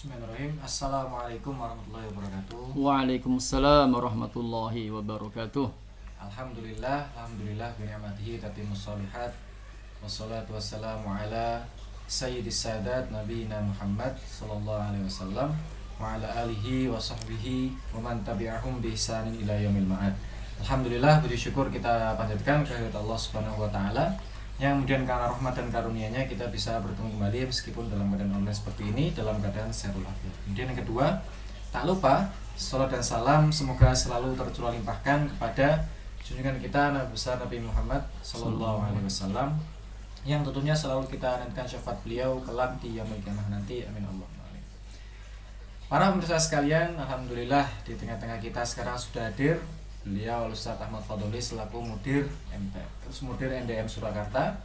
[0.00, 0.56] Bismillahirrahmanirrahim.
[0.64, 2.62] Assalamualaikum warahmatullahi wabarakatuh.
[2.72, 5.68] Waalaikumsalam warahmatullahi wabarakatuh.
[6.16, 9.28] Alhamdulillah, alhamdulillah bi ni'matihi tatimmus shalihat.
[10.00, 11.60] Wassalatu wassalamu ala
[12.08, 15.52] sayyidis sadat nabiyina Muhammad sallallahu alaihi wasallam
[16.00, 20.16] wa ala alihi wa sahbihi wa man tabi'ahum bi ihsanin ila yaumil ma'ad.
[20.64, 24.16] Alhamdulillah puji syukur kita panjatkan kehadirat Allah Subhanahu wa taala
[24.60, 28.92] yang kemudian karena rahmat dan karunia-Nya kita bisa bertemu kembali meskipun dalam keadaan online seperti
[28.92, 30.36] ini dalam keadaan sehat walafiat.
[30.44, 31.06] Kemudian yang kedua,
[31.72, 32.28] tak lupa
[32.60, 35.88] salat dan salam semoga selalu tercurah limpahkan kepada
[36.20, 39.56] junjungan kita Nabi besar Nabi Muhammad Sallallahu Alaihi Wasallam
[40.28, 44.28] yang tentunya selalu kita nantikan syafaat beliau kelak di yaumul kiamah nanti amin Allah
[45.90, 49.58] Para pemirsa sekalian, alhamdulillah di tengah-tengah kita sekarang sudah hadir
[50.00, 54.56] beliau Ustaz Ahmad Fadoli selaku mudir MP terus mudir NDM Surakarta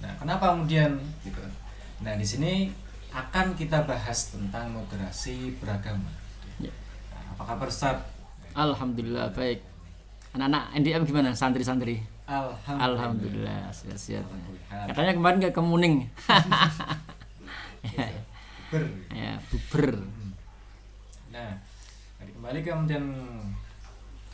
[0.00, 1.40] nah kenapa kemudian gitu
[2.04, 2.68] nah di sini
[3.16, 6.12] akan kita bahas tentang moderasi beragama
[6.60, 6.72] Ya.
[7.12, 7.96] nah, apa kabar Ustaz
[8.56, 9.60] Alhamdulillah baik.
[10.32, 11.36] Anak-anak NDM gimana?
[11.36, 12.00] Santri-santri?
[12.24, 14.24] Alhamdulillah, Alhamdulillah sehat-sehat.
[14.88, 16.08] Katanya kemarin ke Kemuning.
[18.72, 18.84] Ber.
[19.20, 20.00] ya, buber.
[21.28, 21.52] nah
[22.16, 23.04] jadi kembali ke kemudian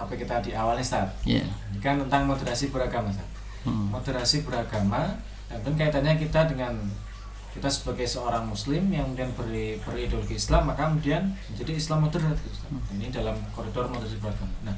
[0.02, 1.46] topik kita di awal nih Ustaz Ya.
[1.70, 3.14] ini kan tentang moderasi beragama
[3.62, 3.94] Hmm.
[3.94, 5.14] moderasi beragama
[5.46, 6.74] dan kaitannya kita dengan
[7.54, 12.58] kita sebagai seorang muslim yang kemudian beri, berideologi Islam maka kemudian menjadi Islam moderat gitu,
[12.58, 12.72] Ustaz.
[12.90, 14.74] ini dalam koridor moderasi beragama nah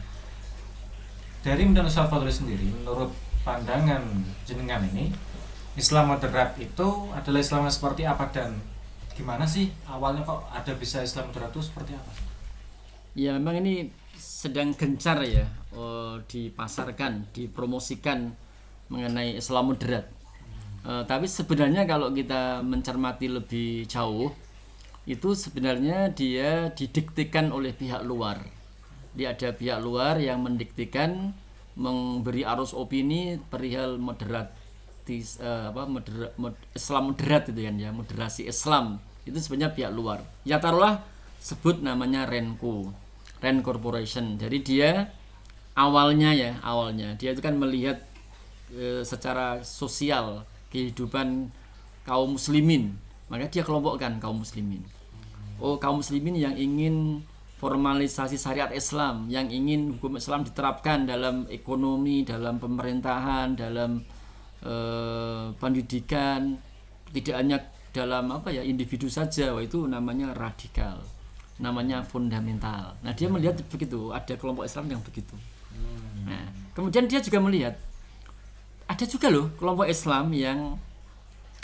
[1.40, 3.08] dari kemudian Ustaz Fadli sendiri menurut
[3.40, 4.04] pandangan
[4.44, 5.12] jenengan ini
[5.74, 8.56] Islam moderat itu adalah Islam yang seperti apa dan
[9.14, 12.12] gimana sih awalnya kok ada bisa Islam moderat itu seperti apa
[13.14, 18.34] Ya memang ini sedang gencar ya oh, dipasarkan, dipromosikan
[18.92, 20.06] mengenai Islam moderat.
[20.84, 24.28] Eh, tapi sebenarnya kalau kita mencermati lebih jauh,
[25.08, 28.44] itu sebenarnya dia didiktikan oleh pihak luar.
[29.16, 31.32] Dia ada pihak luar yang mendiktikan
[31.74, 34.54] memberi arus opini perihal moderat
[35.10, 40.22] eh, apa modera- mod- Islam moderat itu kan ya moderasi Islam itu sebenarnya pihak luar
[40.46, 41.02] ya taruhlah
[41.42, 42.94] sebut namanya Renko
[43.44, 44.40] Ren Corporation.
[44.40, 45.12] Jadi dia
[45.76, 47.12] awalnya ya awalnya.
[47.20, 48.00] Dia itu kan melihat
[48.72, 51.52] eh, secara sosial kehidupan
[52.08, 52.96] kaum muslimin.
[53.28, 54.80] Maka dia kelompokkan kaum muslimin.
[55.60, 57.20] Oh kaum muslimin yang ingin
[57.60, 64.00] formalisasi syariat Islam yang ingin hukum Islam diterapkan dalam ekonomi dalam pemerintahan dalam
[64.64, 66.56] eh, pendidikan.
[67.14, 67.62] Tidak hanya
[67.94, 69.54] dalam apa ya individu saja.
[69.60, 71.13] Itu namanya radikal
[71.58, 72.98] namanya fundamental.
[73.00, 75.34] Nah dia melihat begitu ada kelompok Islam yang begitu.
[76.26, 77.78] Nah kemudian dia juga melihat
[78.90, 80.76] ada juga loh kelompok Islam yang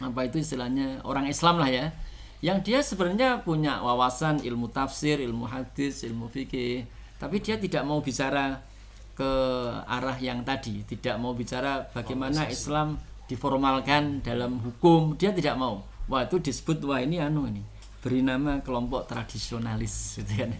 [0.00, 1.92] apa itu istilahnya orang Islam lah ya
[2.40, 6.88] yang dia sebenarnya punya wawasan ilmu tafsir ilmu hadis ilmu fikih
[7.20, 8.64] tapi dia tidak mau bicara
[9.12, 9.32] ke
[9.84, 12.96] arah yang tadi tidak mau bicara bagaimana Islam
[13.28, 15.84] diformalkan dalam hukum dia tidak mau.
[16.10, 17.62] Wah itu disebut wah ini anu ini
[18.00, 20.50] beri nama kelompok tradisionalis gitu kan.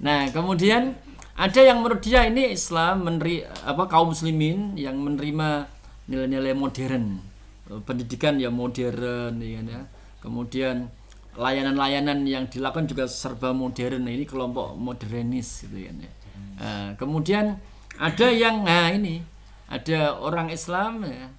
[0.00, 0.96] Nah kemudian
[1.32, 5.68] ada yang menurut dia ini Islam meneri apa kaum muslimin yang menerima
[6.08, 7.20] nilai-nilai modern
[7.88, 9.82] pendidikan yang modern ya kan ya.
[10.22, 10.86] Kemudian
[11.34, 16.12] layanan-layanan yang dilakukan juga serba modern ini kelompok modernis gitu kan ya.
[16.62, 17.58] Nah, kemudian
[17.96, 19.24] ada yang nah ini
[19.72, 21.32] ada orang Islam ya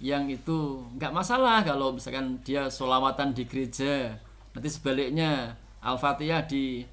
[0.00, 4.16] yang itu nggak masalah kalau misalkan dia solawatan di gereja
[4.54, 6.84] nanti sebaliknya al-fatihah di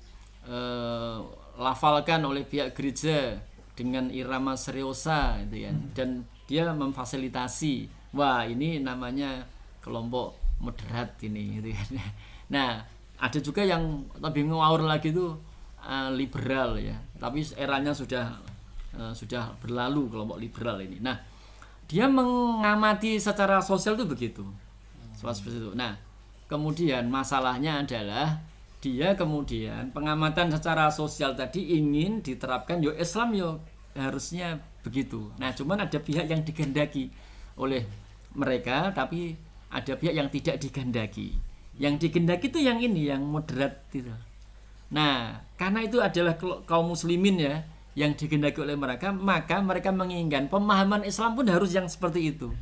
[0.47, 1.18] eh,
[1.57, 3.41] lafalkan oleh pihak gereja
[3.78, 9.45] dengan irama seriosa gitu ya dan dia memfasilitasi wah ini namanya
[9.84, 11.90] kelompok moderat ini gitu kan.
[12.53, 12.79] Nah
[13.19, 15.35] ada juga yang lebih ngawur lagi itu
[15.84, 16.95] eh, liberal ya.
[17.19, 18.39] Tapi eranya sudah
[18.95, 20.97] eh, sudah berlalu kelompok liberal ini.
[21.03, 21.19] Nah
[21.88, 24.44] dia mengamati secara sosial itu begitu.
[25.18, 25.72] Seperti itu.
[25.75, 26.06] Nah
[26.47, 28.42] kemudian masalahnya adalah
[28.80, 33.50] dia kemudian pengamatan secara sosial tadi ingin diterapkan yo Islam yo
[33.98, 35.33] harusnya begitu.
[35.42, 37.12] Nah cuman ada pihak yang digendaki
[37.60, 37.83] oleh
[38.38, 39.36] mereka tapi
[39.68, 41.36] ada pihak yang tidak digendaki.
[41.77, 44.13] Yang digendaki itu yang ini yang moderat itu.
[44.94, 47.56] Nah karena itu adalah kaum muslimin ya
[47.98, 52.54] yang digendaki oleh mereka maka mereka menginginkan pemahaman Islam pun harus yang seperti itu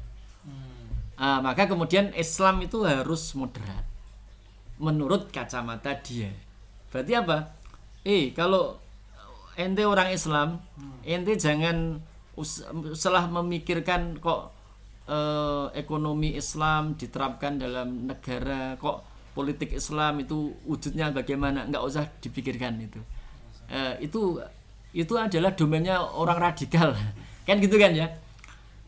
[1.15, 3.87] Ah, maka kemudian Islam itu harus moderat.
[4.75, 6.31] Menurut kacamata dia.
[6.91, 7.55] Berarti apa?
[8.03, 8.75] Eh kalau
[9.55, 10.59] ente orang Islam
[11.07, 12.03] ente jangan
[12.91, 14.51] setelah memikirkan kok
[15.07, 22.75] eh, ekonomi Islam diterapkan dalam negara kok politik Islam itu wujudnya bagaimana nggak usah dipikirkan
[22.83, 22.99] itu.
[23.71, 24.43] Eh, itu
[24.91, 26.91] itu adalah domainnya orang radikal.
[27.47, 28.09] Kan gitu kan ya?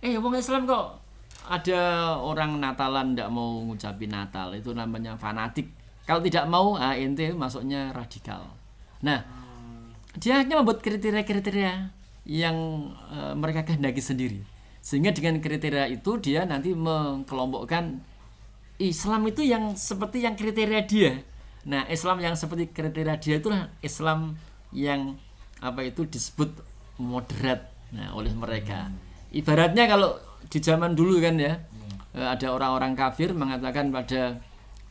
[0.02, 0.97] Eh wong Islam kok
[1.48, 5.72] ada orang Natalan tidak mau ngucapin Natal itu namanya fanatik.
[6.04, 8.52] Kalau tidak mau ah, ente masuknya radikal.
[9.04, 9.24] Nah
[10.18, 11.92] dia hanya membuat kriteria-kriteria
[12.28, 12.58] yang
[13.12, 14.44] eh, mereka kehendaki sendiri.
[14.84, 18.04] Sehingga dengan kriteria itu dia nanti mengkelompokkan
[18.78, 21.12] Islam itu yang seperti yang kriteria dia.
[21.68, 24.40] Nah Islam yang seperti kriteria dia itulah Islam
[24.72, 25.16] yang
[25.64, 26.54] apa itu disebut
[27.02, 28.92] moderat nah oleh mereka
[29.34, 30.16] ibaratnya kalau
[30.48, 31.60] di zaman dulu kan ya
[32.16, 34.40] eh, ada orang-orang kafir mengatakan pada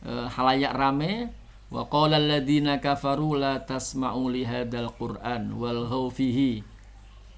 [0.05, 1.33] eh, halayak rame
[1.67, 6.63] wa qala alladziina kafaru la tasma'u li hadzal qur'an wal fihi.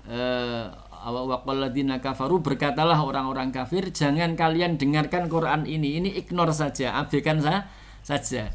[0.09, 0.63] Eh,
[0.99, 6.99] wa qala alladziina kafaru berkatalah orang-orang kafir jangan kalian dengarkan Quran ini ini ignore saja
[6.99, 7.65] abaikan sa-
[8.03, 8.51] saja.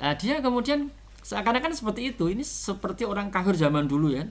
[0.00, 0.88] Eh, dia kemudian
[1.26, 2.30] seakan-akan seperti itu.
[2.32, 4.24] Ini seperti orang kafir zaman dulu ya.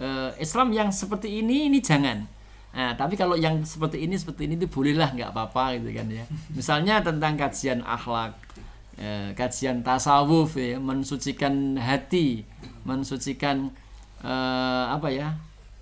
[0.00, 2.24] Eh, Islam yang seperti ini ini jangan
[2.70, 6.24] nah tapi kalau yang seperti ini seperti ini itu bolehlah nggak apa-apa gitu kan ya.
[6.56, 8.38] Misalnya tentang kajian akhlak
[9.00, 12.46] eh, kajian tasawuf ya mensucikan hati
[12.86, 13.74] mensucikan
[14.22, 15.34] eh, apa ya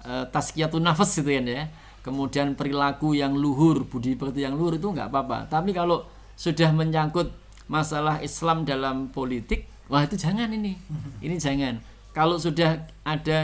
[0.07, 1.69] eh, tazkiyatun nafas gitu kan ya.
[2.01, 5.45] Kemudian perilaku yang luhur budi pekerti yang luhur itu nggak apa-apa.
[5.53, 6.09] Tapi kalau
[6.39, 7.29] sudah menyangkut
[7.69, 10.79] masalah Islam dalam politik wah itu jangan ini.
[11.25, 11.81] Ini jangan.
[12.17, 13.41] Kalau sudah ada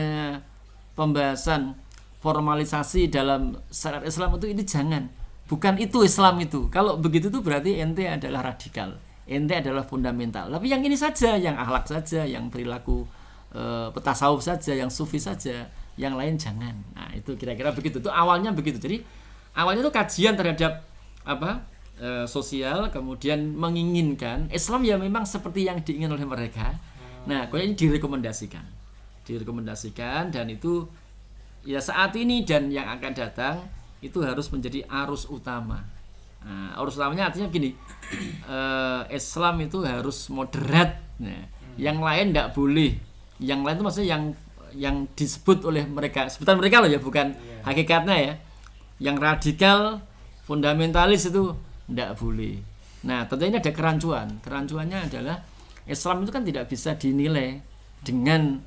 [0.97, 1.77] pembahasan
[2.25, 5.05] formalisasi dalam syariat Islam itu ini jangan.
[5.45, 6.73] Bukan itu Islam itu.
[6.73, 8.97] Kalau begitu tuh berarti ente adalah radikal.
[9.29, 10.49] Ente adalah fundamental.
[10.49, 13.05] Tapi yang ini saja yang akhlak saja yang perilaku
[13.53, 15.69] eh, petasawuf saja yang sufi saja
[16.01, 16.73] yang lain jangan.
[16.97, 18.01] Nah itu kira-kira begitu.
[18.01, 18.81] Itu awalnya begitu.
[18.81, 19.05] Jadi
[19.53, 20.81] awalnya itu kajian terhadap
[21.29, 21.61] apa
[22.01, 26.73] eh, sosial kemudian menginginkan Islam ya memang seperti yang diingin oleh mereka.
[27.29, 28.65] Nah kok ini direkomendasikan?
[29.29, 30.89] Direkomendasikan dan itu
[31.65, 33.57] ya saat ini dan yang akan datang
[34.05, 35.81] itu harus menjadi arus utama.
[36.45, 37.73] Nah, arus utamanya artinya gini,
[38.55, 41.49] eh, Islam itu harus moderat, nah,
[41.81, 42.93] yang lain tidak boleh.
[43.41, 44.25] Yang lain itu maksudnya yang
[44.75, 47.33] yang disebut oleh mereka, sebutan mereka loh ya, bukan
[47.65, 48.35] hakikatnya ya.
[49.01, 49.79] Yang radikal,
[50.45, 51.57] fundamentalis itu
[51.89, 52.61] tidak boleh.
[53.09, 54.29] Nah, tentunya ini ada kerancuan.
[54.45, 55.41] Kerancuannya adalah
[55.89, 57.61] Islam itu kan tidak bisa dinilai
[58.05, 58.61] dengan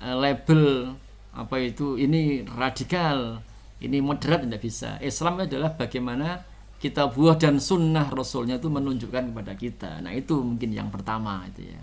[0.00, 0.96] eh, label
[1.34, 3.42] apa itu ini radikal,
[3.82, 4.96] ini moderat tidak bisa.
[5.02, 6.42] Islam adalah bagaimana
[6.78, 9.90] kita buah dan sunnah Rasulnya itu menunjukkan kepada kita.
[9.98, 11.80] Nah itu mungkin yang pertama itu ya.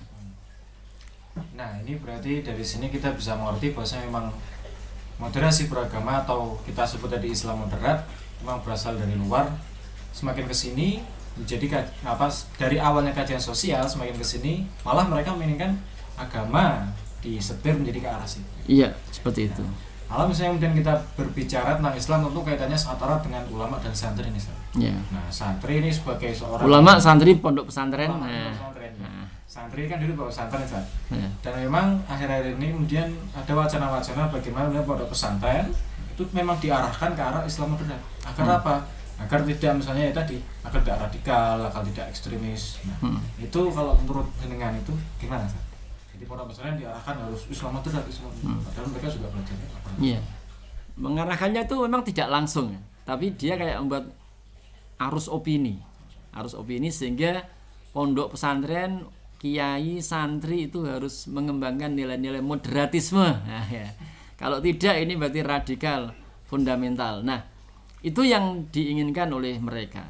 [1.60, 4.26] Nah ini berarti dari sini kita bisa mengerti bahwa memang
[5.20, 8.08] moderasi beragama atau kita sebut tadi Islam moderat
[8.40, 9.48] memang berasal dari luar
[10.12, 11.00] semakin ke sini
[11.36, 15.76] menjadi ka- apa dari awalnya kajian sosial semakin ke sini malah mereka menginginkan
[16.16, 16.88] agama
[17.26, 18.46] disetir menjadi ke arah situ.
[18.66, 19.66] Iya seperti itu.
[20.06, 24.30] Kalau misalnya kemudian kita berbicara tentang Islam tentu kaitannya sangat erat dengan ulama dan santri
[24.30, 24.38] ini.
[24.38, 24.54] Ustaz.
[24.76, 24.94] Ya.
[25.10, 28.06] Nah santri ini sebagai seorang Ulama santri pondok pesantren.
[28.08, 28.94] Ulama, Nah, pesantren.
[28.98, 30.62] nah, Santri kan dulu bawa pesantren
[31.10, 31.28] ya.
[31.40, 35.72] dan memang akhir-akhir ini kemudian ada wacana-wacana bagaimana pondok pesantren
[36.12, 38.58] itu memang diarahkan ke arah Islam modern agar Hmm.
[38.58, 38.76] apa
[39.16, 43.20] agar tidak misalnya ya tadi agar tidak radikal agar tidak ekstremis nah Hmm.
[43.38, 45.64] itu kalau menurut jenengan itu gimana Ustaz?
[46.16, 48.60] Jadi pondok pesantren diarahkan harus Islam moderat Islam Hmm.
[48.64, 50.20] padahal mereka juga belajar apa Iya.
[50.96, 52.80] Mengarahkannya itu memang tidak langsung, ya.
[53.04, 54.16] tapi dia kayak membuat
[54.98, 55.76] arus opini,
[56.32, 57.44] arus opini sehingga
[57.92, 59.04] pondok pesantren,
[59.36, 63.28] kiai, santri itu harus mengembangkan nilai-nilai moderatisme.
[63.44, 63.92] Nah, ya.
[64.36, 66.16] Kalau tidak ini berarti radikal,
[66.48, 67.24] fundamental.
[67.24, 67.44] Nah,
[68.00, 70.08] itu yang diinginkan oleh mereka.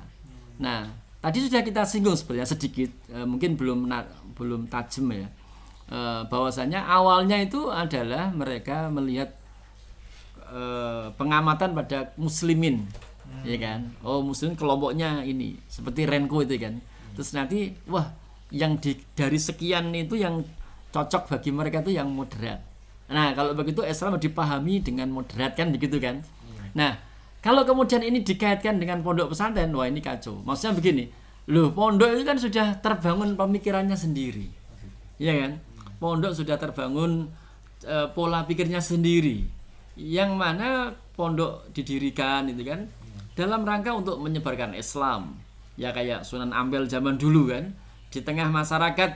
[0.61, 0.85] Nah,
[1.17, 4.05] tadi sudah kita singgung sebenarnya sedikit, eh, mungkin belum na-
[4.37, 5.25] belum tajam ya.
[5.85, 9.37] Eh, bahwasanya awalnya itu adalah mereka melihat
[10.49, 12.89] eh, pengamatan pada muslimin
[13.45, 13.93] ya kan?
[14.01, 16.81] Oh muslim kelompoknya ini seperti Renko itu kan?
[17.13, 18.09] Terus nanti wah
[18.49, 20.41] yang di, dari sekian itu yang
[20.89, 22.65] cocok bagi mereka itu yang moderat.
[23.05, 25.69] Nah kalau begitu Islam dipahami dengan moderat kan?
[25.69, 26.25] Begitu kan?
[26.73, 26.97] Nah
[27.45, 30.41] kalau kemudian ini dikaitkan dengan pondok pesantren wah ini kacau.
[30.41, 31.05] Maksudnya begini
[31.45, 34.49] loh pondok itu kan sudah terbangun pemikirannya sendiri
[35.21, 35.51] ya kan
[35.97, 37.29] pondok sudah terbangun
[37.83, 39.45] eh, pola pikirnya sendiri.
[39.95, 42.91] Yang mana pondok didirikan itu kan
[43.35, 45.35] dalam rangka untuk menyebarkan Islam.
[45.75, 47.75] Ya kayak Sunan Ampel zaman dulu kan
[48.11, 49.11] di tengah masyarakat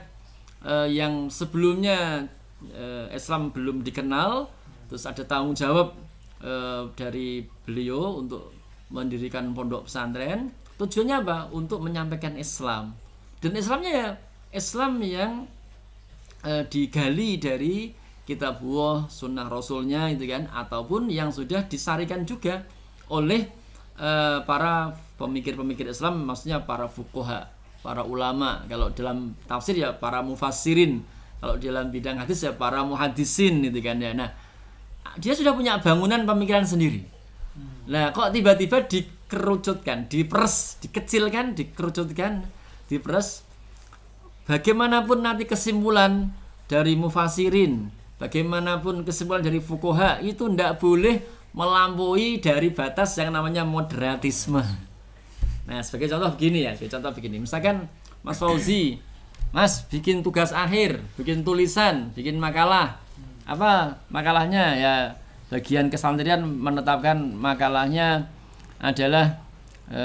[0.67, 2.27] eh, yang sebelumnya
[2.67, 4.51] eh, Islam belum dikenal
[4.91, 5.95] terus ada tanggung jawab
[6.43, 8.51] eh, dari beliau untuk
[8.89, 10.51] mendirikan pondok pesantren.
[10.79, 11.37] Tujuannya apa?
[11.51, 12.95] Untuk menyampaikan Islam.
[13.39, 14.09] Dan Islamnya ya
[14.51, 15.33] Islam yang
[16.45, 17.91] eh, digali dari
[18.23, 22.63] kitabullah sunnah rasulnya itu kan ataupun yang sudah disarikan juga
[23.09, 23.49] oleh
[23.97, 28.63] eh, para pemikir-pemikir Islam maksudnya para fukoha para ulama.
[28.67, 31.03] Kalau dalam tafsir ya para mufassirin
[31.39, 34.11] kalau dalam bidang hadis ya para muhadisin itu kan ya.
[34.11, 34.29] Nah
[35.17, 37.03] dia sudah punya bangunan pemikiran sendiri.
[37.89, 42.45] Nah kok tiba-tiba dikerucutkan diperes dikecilkan dikerucutkan
[42.91, 43.47] diperes
[44.49, 46.33] bagaimanapun nanti kesimpulan
[46.65, 51.21] dari mufasirin bagaimanapun kesimpulan dari fukoha itu tidak boleh
[51.53, 54.61] melampaui dari batas yang namanya moderatisme.
[55.69, 57.37] Nah sebagai contoh begini ya sebagai contoh begini.
[57.45, 57.85] Misalkan
[58.25, 58.97] Mas Fauzi
[59.53, 62.97] Mas bikin tugas akhir bikin tulisan bikin makalah.
[63.49, 64.65] Apa makalahnya?
[64.77, 64.93] Ya
[65.49, 68.29] bagian kesantrian menetapkan makalahnya
[68.77, 69.41] adalah
[69.89, 70.03] e,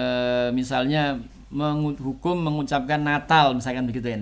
[0.56, 1.20] misalnya
[1.54, 4.18] mengu- hukum mengucapkan Natal misalkan begitu ya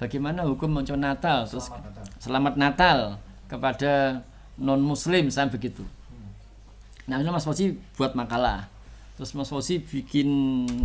[0.00, 1.46] bagaimana hukum mengucapkan Natal?
[1.46, 2.06] Terus Selamat datang.
[2.18, 2.98] selamat Natal
[3.46, 3.92] kepada
[4.58, 5.84] non Muslim saya begitu.
[7.06, 8.66] Nah ini Mas Fauzi buat makalah.
[9.14, 10.26] Terus Mas Fauzi bikin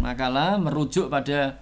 [0.04, 1.58] makalah merujuk pada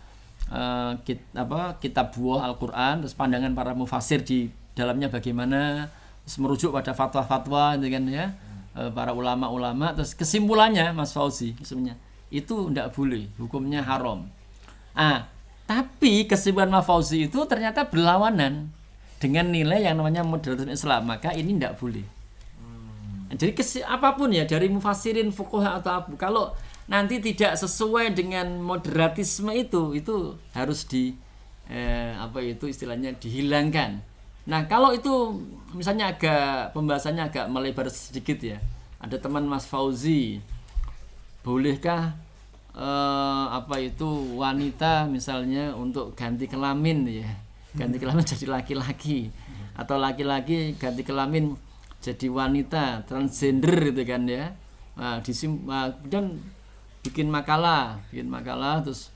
[0.51, 5.88] eh, kit- apa, kitab buah Al-Quran, terus pandangan para mufasir di dalamnya bagaimana,
[6.25, 8.25] terus merujuk pada fatwa-fatwa gitu kan ya,
[8.75, 11.96] eh, para ulama-ulama, terus kesimpulannya Mas Fauzi sebenarnya
[12.36, 14.27] itu tidak boleh, hukumnya haram.
[14.92, 15.32] Ah,
[15.65, 18.70] tapi kesimpulan Mas Fauzi itu ternyata berlawanan
[19.18, 22.06] dengan nilai yang namanya moderatisme Islam, maka ini tidak boleh.
[23.36, 26.54] Jadi kesi, apa pun ya dari mufasirin fukuha atau apa, kalau
[26.86, 31.18] nanti tidak sesuai dengan moderatisme itu, itu harus di
[31.68, 33.98] eh, apa itu istilahnya dihilangkan.
[34.46, 35.42] Nah kalau itu
[35.74, 38.62] misalnya agak pembahasannya agak melebar sedikit ya,
[39.01, 40.39] ada teman Mas Fauzi,
[41.42, 42.13] bolehkah
[42.75, 47.32] eh, apa itu wanita misalnya untuk ganti kelamin ya,
[47.74, 49.32] ganti kelamin jadi laki-laki.
[49.75, 51.55] Atau laki-laki ganti kelamin
[52.00, 54.55] jadi wanita transgender gitu kan ya.
[54.96, 56.39] Nah, disim nah, kemudian
[57.03, 59.12] bikin makalah bikin makalah terus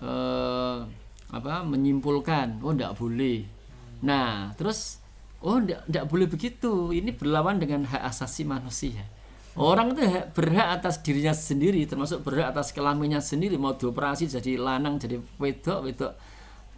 [0.00, 0.78] eh,
[1.28, 3.44] apa menyimpulkan oh tidak boleh.
[4.04, 5.00] Nah terus
[5.44, 6.92] oh tidak boleh begitu.
[6.92, 9.04] Ini berlawan dengan hak asasi manusia
[9.56, 13.56] orang itu hak- berhak atas dirinya sendiri termasuk berhak atas kelaminnya sendiri.
[13.56, 16.12] Mau dioperasi jadi lanang jadi wedok wedok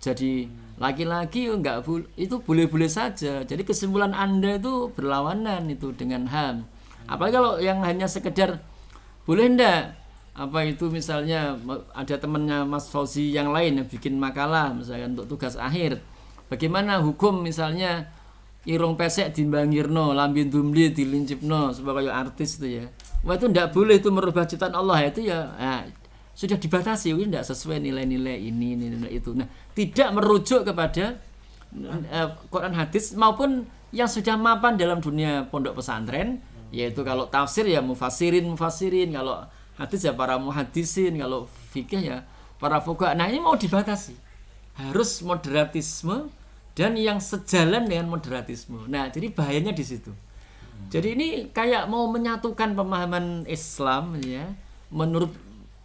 [0.00, 0.48] jadi
[0.80, 3.44] laki-laki nggak bul- itu boleh-boleh saja.
[3.44, 6.64] Jadi kesimpulan anda itu berlawanan itu dengan ham.
[7.04, 8.64] Apalagi kalau yang hanya sekedar
[9.28, 10.00] boleh ndak
[10.32, 11.58] apa itu misalnya
[11.92, 16.00] ada temannya Mas Fauzi yang lain yang bikin makalah misalnya untuk tugas akhir.
[16.48, 18.08] Bagaimana hukum misalnya
[18.68, 22.84] irung pesek dimbangirno lambin dumli dilincipno sebagai artis itu ya.
[23.24, 25.84] Wah itu ndak boleh itu merubah ciptaan Allah itu ya nah,
[26.36, 29.32] sudah dibatasi ini tidak sesuai nilai-nilai ini nilai itu.
[29.32, 31.20] Nah tidak merujuk kepada
[31.76, 36.40] eh, Quran hadis maupun yang sudah mapan dalam dunia pondok pesantren
[36.70, 39.42] yaitu kalau tafsir ya mufasirin mufasirin kalau
[39.74, 42.18] hadis ya para muhadisin kalau fikih ya
[42.60, 43.16] para fuqaha.
[43.16, 44.14] Nah ini mau dibatasi.
[44.76, 46.28] Harus moderatisme
[46.80, 48.88] dan yang sejalan dengan moderatisme.
[48.88, 50.08] Nah jadi bahayanya di situ.
[50.88, 54.48] Jadi ini kayak mau menyatukan pemahaman Islam ya
[54.88, 55.28] menurut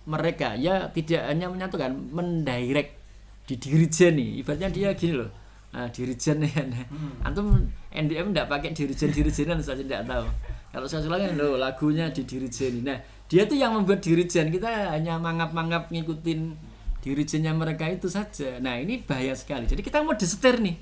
[0.07, 0.55] mereka.
[0.55, 2.95] Ya tidak hanya menyatukan mendirect
[3.43, 4.39] di dirijen nih.
[4.39, 5.31] Ibaratnya dia gini loh
[5.75, 6.63] nah, dirijen ya.
[6.63, 6.87] Nah.
[7.27, 10.25] antum NDM tidak pakai dirijen dirijenan saya tidak tahu.
[10.71, 12.87] Kalau saya ulangi loh lagunya di dirijen.
[12.87, 14.47] Nah dia tuh yang membuat dirijen.
[14.47, 16.64] Kita hanya mangap-mangap ngikutin
[17.05, 18.57] dirijennya mereka itu saja.
[18.57, 19.69] Nah ini bahaya sekali.
[19.69, 20.73] Jadi kita mau disetir nih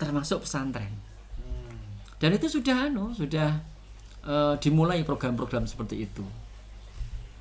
[0.00, 0.88] termasuk pesantren.
[2.16, 3.60] Dan itu sudah anu sudah
[4.24, 6.24] eh, dimulai program-program seperti itu.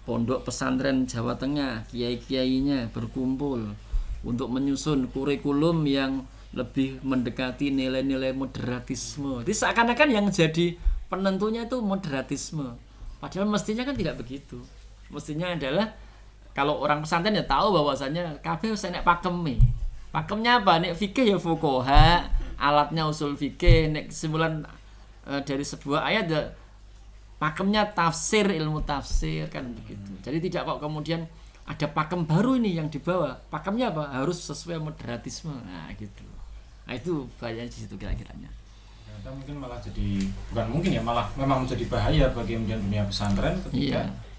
[0.04, 3.72] Pondok pesantren Jawa Tengah kiai-kiainya berkumpul
[4.28, 9.40] untuk menyusun kurikulum yang lebih mendekati nilai-nilai moderatisme.
[9.48, 10.76] Jadi seakan-akan yang jadi
[11.08, 12.76] penentunya itu moderatisme.
[13.24, 14.60] Padahal mestinya kan tidak begitu.
[15.08, 15.96] Mestinya adalah
[16.52, 19.60] kalau orang pesantren ya tahu bahwasanya kabeh wis enek pakeme
[20.12, 20.84] pakemnya apa?
[20.84, 22.28] Nek fikih ya fuqaha
[22.60, 23.90] alatnya usul fikih.
[23.90, 24.62] Nek kesimpulan
[25.26, 26.42] eh, dari sebuah ayat ya
[27.42, 30.12] pakemnya tafsir ilmu tafsir kan begitu.
[30.22, 31.26] Jadi tidak kok kemudian
[31.66, 33.40] ada pakem baru ini yang dibawa.
[33.50, 34.22] Pakemnya apa?
[34.22, 35.56] Harus sesuai moderatisme.
[35.56, 36.28] Nah gitu.
[36.86, 38.52] Nah itu bahaya di situ kira-kiranya.
[39.08, 43.56] Ternyata mungkin malah jadi bukan mungkin ya malah memang menjadi bahaya bagi kemudian dunia pesantren
[43.70, 44.31] ketika Iya.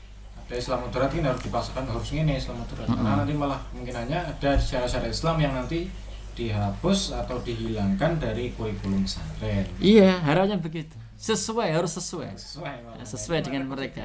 [0.48, 4.50] Ada Islam moderat ini harus dipaksakan harus ini Islam moderat karena nanti malah kemungkinannya ada
[4.58, 5.88] syarat-syarat Islam yang nanti
[6.32, 9.68] dihapus atau dihilangkan dari kurikulum pesantren.
[9.78, 10.96] Iya harapnya begitu.
[11.20, 12.34] Sesuai harus sesuai.
[12.34, 12.74] Sesuai.
[12.98, 14.04] Ya, sesuai dengan mereka.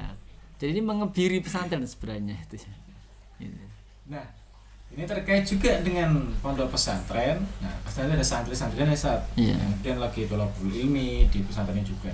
[0.59, 2.61] Jadi ini mengebiri pesantren sebenarnya itu.
[3.39, 3.65] Gitu.
[4.11, 4.25] Nah,
[4.91, 7.43] ini terkait juga dengan pondok pesantren.
[7.63, 9.55] Nah pesantren ada santri-santri dan saat Iya.
[9.59, 12.11] kemudian lagi tolabul ilmi di pesantrennya juga.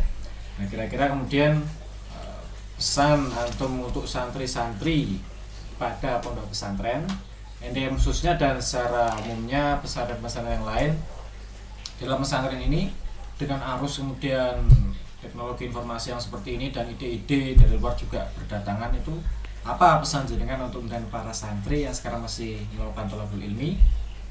[0.61, 1.61] Nah kira-kira kemudian
[2.83, 5.15] pesan antum untuk santri-santri
[5.79, 7.07] pada pondok pesantren.
[7.63, 10.91] NDM khususnya dan secara umumnya pesantren-pesantren yang lain
[12.03, 12.91] dalam pesantren ini
[13.39, 14.67] dengan arus kemudian
[15.23, 19.15] teknologi informasi yang seperti ini dan ide-ide dari luar juga berdatangan itu
[19.63, 23.79] apa pesan jenengan untuk dan para santri yang sekarang masih melakukan tolabul ilmi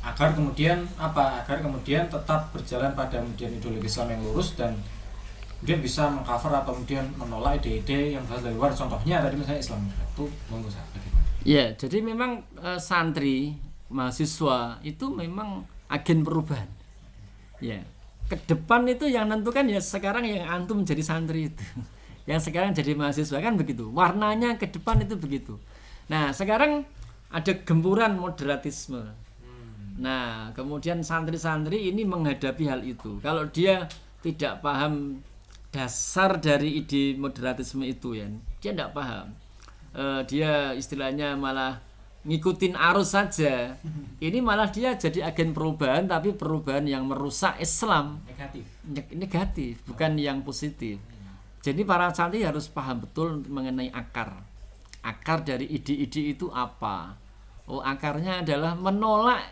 [0.04, 1.40] agar kemudian apa?
[1.40, 4.76] Agar kemudian tetap berjalan pada kemudian ideologi Islam yang lurus dan
[5.62, 9.80] kemudian bisa mengcover atau kemudian menolak ide-ide yang berasal dari luar contohnya tadi misalnya Islam
[9.86, 13.58] itu monggo bagaimana Ya, jadi memang eh, santri,
[13.90, 16.70] mahasiswa itu memang agen perubahan.
[17.58, 17.82] Ya,
[18.30, 21.62] ke depan itu yang nentukan ya sekarang yang antum jadi santri itu,
[22.30, 23.90] yang sekarang jadi mahasiswa kan begitu.
[23.90, 25.58] Warnanya ke depan itu begitu.
[26.06, 26.86] Nah, sekarang
[27.30, 29.02] ada gempuran moderatisme.
[29.98, 33.18] Nah, kemudian santri-santri ini menghadapi hal itu.
[33.18, 33.90] Kalau dia
[34.22, 35.20] tidak paham
[35.72, 38.28] dasar dari ide moderatisme itu ya,
[38.60, 39.32] dia tidak paham.
[39.92, 41.80] Eh, dia istilahnya malah
[42.22, 43.74] ngikutin arus saja.
[44.22, 50.20] Ini malah dia jadi agen perubahan tapi perubahan yang merusak Islam negatif Neg- negatif, bukan
[50.20, 51.02] yang positif.
[51.62, 54.42] Jadi para santri harus paham betul mengenai akar.
[55.02, 57.18] Akar dari ide-ide itu apa?
[57.66, 59.42] Oh, akarnya adalah menolak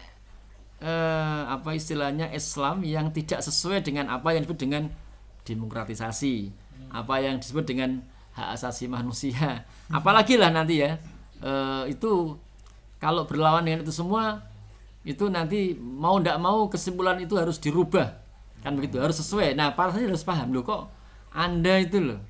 [0.83, 4.91] eh, apa istilahnya Islam yang tidak sesuai dengan apa yang disebut dengan
[5.45, 6.53] demokratisasi,
[6.91, 8.01] apa yang disebut dengan
[8.35, 9.65] hak asasi manusia.
[9.91, 10.97] Apalagi lah nanti ya
[11.43, 12.37] eh, itu
[13.01, 14.45] kalau berlawan dengan itu semua
[15.01, 18.21] itu nanti mau tidak mau kesimpulan itu harus dirubah
[18.61, 19.57] kan begitu harus sesuai.
[19.57, 20.93] Nah para santri harus paham loh kok
[21.33, 22.21] anda itu loh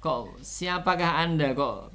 [0.00, 1.90] kok siapakah anda kok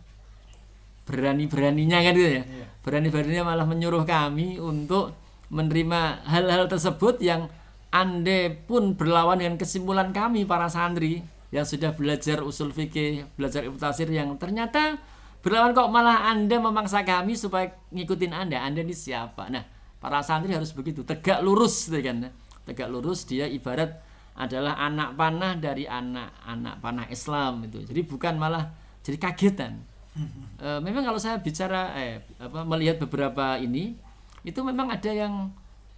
[1.05, 2.65] berani beraninya kan gitu ya Iya.
[2.82, 5.13] berani beraninya malah menyuruh kami untuk
[5.53, 7.46] menerima hal-hal tersebut yang
[7.95, 11.23] anda pun berlawan dengan kesimpulan kami para santri
[11.55, 15.00] yang sudah belajar usul fikih belajar ilmu tafsir yang ternyata
[15.39, 18.59] berlawan kok malah anda memaksa kami supaya ngikutin anda.
[18.59, 19.48] Anda ini siapa?
[19.48, 19.63] Nah
[20.03, 21.07] para santri harus begitu.
[21.07, 22.35] Tegak lurus gitu kan?
[22.67, 23.96] Tegak lurus dia ibarat
[24.35, 29.74] adalah anak panah dari anak-anak panah Islam itu jadi bukan malah jadi kagetan.
[30.55, 34.00] Eh, memang kalau saya bicara eh apa melihat beberapa ini
[34.48, 35.51] itu memang ada yang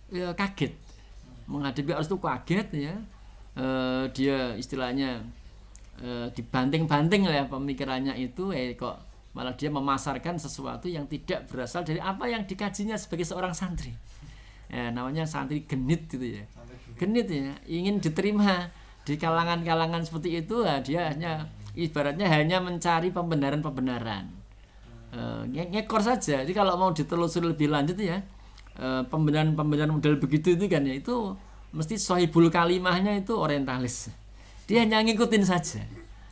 [0.09, 0.73] ya, kaget
[1.47, 2.95] menghadapi arus itu kaget ya.
[3.57, 5.23] Eh, dia istilahnya
[6.03, 8.53] eh, dibanting-banting lah ya pemikirannya itu.
[8.53, 9.01] Eh kok
[9.33, 13.93] malah dia memasarkan sesuatu yang tidak berasal dari apa yang dikajinya sebagai seorang santri.
[14.67, 16.43] Ya, namanya santri genit gitu ya.
[16.99, 17.31] Genit.
[17.31, 18.67] Ya ingin diterima
[19.07, 24.27] di kalangan-kalangan seperti itu ya, dia hanya ibaratnya hanya mencari pembenaran-pembenaran.
[25.15, 26.43] Eh, nge- ngekor saja.
[26.43, 28.19] Jadi kalau mau ditelusuri lebih lanjut ya
[29.09, 31.33] pembenaran-pembenaran model begitu itu kan ya itu
[31.73, 34.13] mesti sohibul kalimahnya itu orientalis.
[34.69, 35.81] Dia hanya ngikutin saja.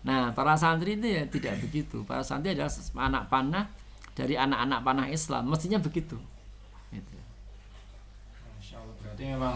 [0.05, 2.05] Nah para santri itu ya tidak begitu.
[2.05, 2.69] Para santri adalah
[3.09, 3.65] anak panah
[4.13, 5.49] dari anak-anak panah Islam.
[5.49, 6.15] Mestinya begitu.
[6.93, 7.17] Gitu.
[8.55, 9.55] Masya Allah berarti memang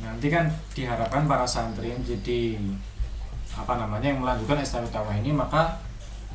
[0.00, 2.56] nanti kan diharapkan para santri menjadi
[3.54, 5.76] apa namanya yang melanjutkan estafet dakwah ini maka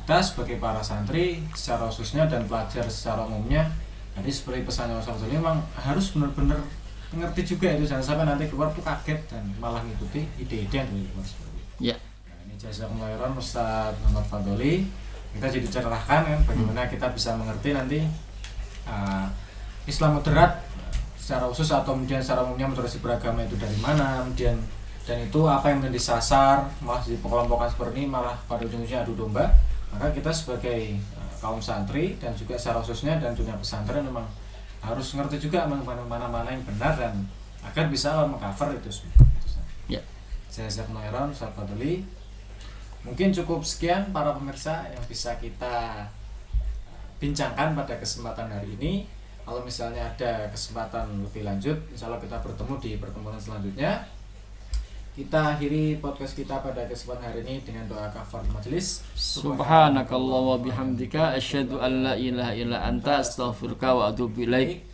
[0.06, 3.66] kita sebagai para santri secara khususnya dan pelajar secara umumnya
[4.16, 6.60] jadi seperti pesannya Ustaz tadi memang harus benar-benar
[7.12, 7.84] mengerti juga itu.
[7.84, 11.92] Jangan sampai nanti keluar tuh kaget dan malah ngikuti ide-ide yang dari luar seperti itu.
[11.92, 11.96] ya.
[12.00, 14.88] Nah, ini jasa kemayoran Ustaz Muhammad Fadoli.
[15.36, 17.98] Kita jadi cerahkan kan bagaimana kita bisa mengerti nanti
[18.88, 19.28] uh,
[19.84, 20.64] Islam moderat
[21.20, 24.56] secara khusus atau kemudian secara umumnya moderasi beragama itu dari mana kemudian
[25.04, 29.12] dan itu apa yang menjadi sasar malah di pengelompokan seperti ini malah pada ujung-ujungnya adu
[29.12, 29.52] domba.
[29.92, 30.96] Maka kita sebagai
[31.38, 34.26] kaum santri dan juga secara khususnya dan dunia pesantren memang
[34.82, 37.26] harus ngerti juga mana mana mana yang benar dan
[37.66, 39.26] agar bisa mengcover itu semua.
[39.90, 40.02] Ya
[40.46, 42.06] Saya Zak Noiron, Ustaz Fadli.
[43.06, 46.06] Mungkin cukup sekian para pemirsa yang bisa kita
[47.22, 49.06] bincangkan pada kesempatan hari ini.
[49.46, 54.02] Kalau misalnya ada kesempatan lebih lanjut, insya Allah kita bertemu di pertemuan selanjutnya.
[55.16, 59.00] Kita akhiri podcast kita pada kesempatan hari ini dengan doa kafar majelis.
[59.16, 64.84] Subhanakallah wa bihamdika asyhadu an la ilaha illa anta astaghfiruka wa atubu ilaik.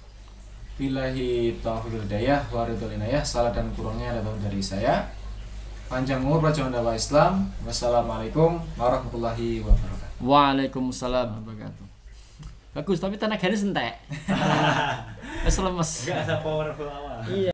[0.78, 3.26] Bilahi taufiq hidayah wa ridhol inayah.
[3.26, 5.10] Salah dan kurangnya datang dari saya.
[5.90, 7.50] Panjang umur Raja dakwah Islam.
[7.66, 10.22] Wassalamualaikum warahmatullahi wabarakatuh.
[10.22, 11.90] Waalaikumsalam warahmatullahi
[12.78, 13.98] Bagus tapi tenaganya sentek.
[15.50, 16.06] Wis lemes.
[16.06, 17.20] Enggak ada powerful awal.
[17.26, 17.50] Iya.